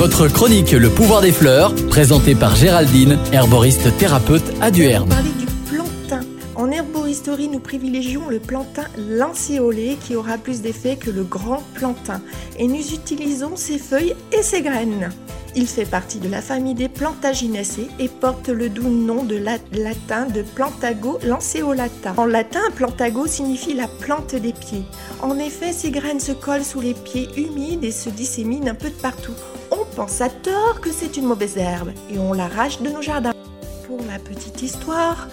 Votre 0.00 0.28
chronique 0.28 0.70
Le 0.70 0.88
pouvoir 0.88 1.20
des 1.20 1.30
fleurs, 1.30 1.74
présentée 1.90 2.34
par 2.34 2.56
Géraldine, 2.56 3.18
herboriste 3.34 3.94
thérapeute 3.98 4.50
à 4.62 4.70
plantain. 4.70 6.20
En 6.54 6.70
herboristerie, 6.70 7.48
nous 7.48 7.58
privilégions 7.58 8.30
le 8.30 8.38
plantain 8.38 8.86
lancéolé 8.96 9.98
qui 10.02 10.16
aura 10.16 10.38
plus 10.38 10.62
d'effet 10.62 10.96
que 10.96 11.10
le 11.10 11.22
grand 11.22 11.62
plantain. 11.74 12.22
Et 12.58 12.66
nous 12.66 12.94
utilisons 12.94 13.56
ses 13.56 13.76
feuilles 13.76 14.14
et 14.32 14.42
ses 14.42 14.62
graines. 14.62 15.10
Il 15.54 15.66
fait 15.66 15.84
partie 15.84 16.18
de 16.18 16.30
la 16.30 16.40
famille 16.40 16.72
des 16.72 16.88
Plantaginacées 16.88 17.88
et 17.98 18.08
porte 18.08 18.48
le 18.48 18.70
doux 18.70 18.88
nom 18.88 19.22
de 19.22 19.36
latin 19.36 20.24
de 20.24 20.40
Plantago 20.40 21.18
lanceolata. 21.26 22.14
En 22.16 22.24
latin, 22.24 22.62
Plantago 22.74 23.26
signifie 23.26 23.74
la 23.74 23.86
plante 23.86 24.34
des 24.34 24.54
pieds. 24.54 24.84
En 25.20 25.38
effet, 25.38 25.74
ces 25.74 25.90
graines 25.90 26.20
se 26.20 26.32
collent 26.32 26.64
sous 26.64 26.80
les 26.80 26.94
pieds 26.94 27.28
humides 27.36 27.84
et 27.84 27.92
se 27.92 28.08
disséminent 28.08 28.70
un 28.70 28.74
peu 28.74 28.88
de 28.88 28.94
partout. 28.94 29.34
Pense 29.96 30.20
à 30.20 30.28
tort 30.28 30.80
que 30.80 30.92
c'est 30.92 31.16
une 31.16 31.26
mauvaise 31.26 31.56
herbe 31.56 31.92
et 32.10 32.18
on 32.18 32.32
l'arrache 32.32 32.80
de 32.80 32.88
nos 32.88 33.02
jardins. 33.02 33.32
Pour 33.86 33.98
la 34.06 34.18
petite 34.18 34.62
histoire, 34.62 35.28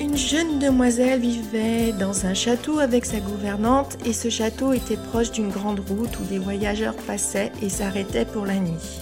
une 0.00 0.16
jeune 0.16 0.58
demoiselle 0.58 1.20
vivait 1.20 1.92
dans 1.92 2.24
un 2.24 2.32
château 2.32 2.78
avec 2.78 3.04
sa 3.04 3.20
gouvernante 3.20 3.98
et 4.06 4.14
ce 4.14 4.30
château 4.30 4.72
était 4.72 4.96
proche 4.96 5.30
d'une 5.30 5.50
grande 5.50 5.80
route 5.80 6.18
où 6.18 6.24
des 6.24 6.38
voyageurs 6.38 6.96
passaient 7.06 7.52
et 7.60 7.68
s'arrêtaient 7.68 8.24
pour 8.24 8.46
la 8.46 8.54
nuit. 8.54 9.00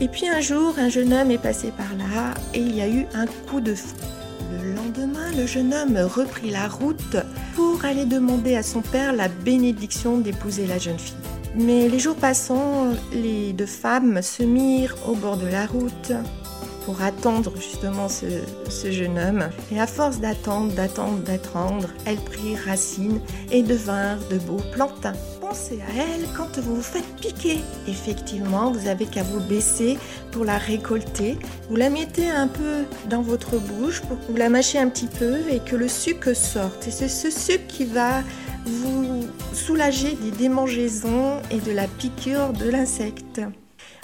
Et 0.00 0.06
puis 0.06 0.28
un 0.28 0.40
jour, 0.40 0.74
un 0.78 0.88
jeune 0.88 1.12
homme 1.12 1.32
est 1.32 1.42
passé 1.42 1.72
par 1.76 1.92
là 1.98 2.34
et 2.54 2.60
il 2.60 2.76
y 2.76 2.80
a 2.80 2.88
eu 2.88 3.06
un 3.14 3.26
coup 3.50 3.60
de 3.60 3.74
fou. 3.74 3.96
Le 4.50 4.72
lendemain, 4.74 5.30
le 5.36 5.46
jeune 5.46 5.74
homme 5.74 5.98
reprit 5.98 6.50
la 6.50 6.68
route 6.68 7.16
pour 7.54 7.84
aller 7.84 8.06
demander 8.06 8.56
à 8.56 8.62
son 8.62 8.80
père 8.80 9.12
la 9.12 9.28
bénédiction 9.28 10.18
d'épouser 10.18 10.66
la 10.66 10.78
jeune 10.78 10.98
fille. 10.98 11.14
Mais 11.54 11.88
les 11.88 11.98
jours 11.98 12.16
passant, 12.16 12.86
les 13.12 13.52
deux 13.52 13.66
femmes 13.66 14.22
se 14.22 14.42
mirent 14.42 14.96
au 15.06 15.14
bord 15.14 15.36
de 15.36 15.46
la 15.46 15.66
route 15.66 16.12
pour 16.88 17.02
attendre 17.02 17.52
justement 17.56 18.08
ce, 18.08 18.90
jeune 18.90 19.18
homme. 19.18 19.50
Et 19.70 19.78
à 19.78 19.86
force 19.86 20.20
d'attendre, 20.20 20.72
d'attendre, 20.72 21.18
d'attendre, 21.18 21.88
elles 22.06 22.16
prirent 22.16 22.60
racine 22.64 23.20
et 23.52 23.62
devinrent 23.62 24.26
de 24.30 24.38
beaux 24.38 24.62
plantains. 24.72 25.12
Pensez 25.38 25.80
à 25.82 26.00
elle 26.00 26.26
quand 26.34 26.58
vous 26.58 26.76
vous 26.76 26.82
faites 26.82 27.04
piquer. 27.16 27.58
Effectivement, 27.86 28.72
vous 28.72 28.88
avez 28.88 29.04
qu'à 29.04 29.22
vous 29.22 29.40
baisser 29.40 29.98
pour 30.32 30.46
la 30.46 30.56
récolter. 30.56 31.36
Vous 31.68 31.76
la 31.76 31.90
mettez 31.90 32.30
un 32.30 32.48
peu 32.48 32.84
dans 33.10 33.20
votre 33.20 33.58
bouche 33.58 34.00
pour 34.00 34.18
que 34.18 34.32
vous 34.32 34.38
la 34.38 34.48
mâchez 34.48 34.78
un 34.78 34.88
petit 34.88 35.08
peu 35.08 35.40
et 35.50 35.58
que 35.58 35.76
le 35.76 35.88
sucre 35.88 36.34
sorte. 36.34 36.88
Et 36.88 36.90
c'est 36.90 37.08
ce 37.08 37.30
sucre 37.30 37.66
qui 37.68 37.84
va 37.84 38.22
vous 38.64 39.26
soulager 39.52 40.14
des 40.14 40.30
démangeaisons 40.30 41.36
et 41.50 41.60
de 41.60 41.72
la 41.72 41.86
piqûre 41.86 42.54
de 42.54 42.70
l'insecte. 42.70 43.42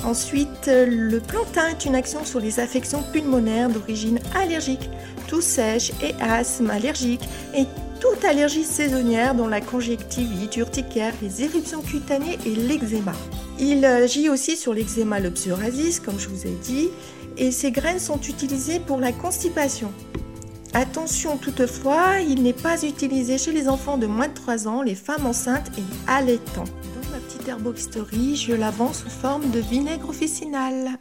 Ensuite, 0.05 0.69
le 0.69 1.19
plantain 1.19 1.69
est 1.69 1.87
une 1.87 1.95
action 1.95 2.25
sur 2.25 2.39
les 2.39 2.61
affections 2.61 3.03
pulmonaires 3.13 3.71
d'origine 3.71 4.21
allergique, 4.35 4.91
tout 5.29 5.41
sèche 5.41 5.93
et 6.03 6.15
asthme 6.21 6.69
allergique 6.69 7.27
et 7.55 7.65
toute 8.01 8.23
allergie 8.23 8.65
saisonnière 8.65 9.35
dont 9.35 9.49
la 9.49 9.63
conjectivite, 9.63 10.57
urticaire, 10.59 11.15
les 11.23 11.43
éruptions 11.43 11.81
cutanées 11.81 12.39
et 12.45 12.55
l'eczéma. 12.55 13.13
Il 13.59 13.83
agit 13.87 14.29
aussi 14.29 14.59
sur 14.59 14.75
l'eczéma, 14.75 15.21
le 15.21 15.33
comme 16.05 16.19
je 16.19 16.29
vous 16.29 16.47
ai 16.47 16.55
dit, 16.63 16.91
et 17.39 17.51
ces 17.51 17.71
graines 17.71 17.99
sont 17.99 18.21
utilisées 18.21 18.81
pour 18.81 19.01
la 19.01 19.11
constipation. 19.11 19.91
Attention 20.75 21.39
toutefois, 21.39 22.21
il 22.21 22.43
n'est 22.43 22.53
pas 22.53 22.83
utilisé 22.83 23.39
chez 23.39 23.53
les 23.53 23.69
enfants 23.69 23.97
de 23.97 24.07
moins 24.07 24.29
de 24.29 24.35
3 24.35 24.69
ans, 24.69 24.83
les 24.83 24.97
femmes 24.97 25.25
enceintes 25.25 25.71
et 25.79 25.85
allaitants. 26.07 26.65
Herboristerie, 27.49 28.37
je 28.37 28.53
la 28.53 28.71
vends 28.71 28.93
sous 28.93 29.11
forme 29.11 29.51
de 29.51 29.61
vinaigre 29.61 30.09
officinal. 30.09 30.99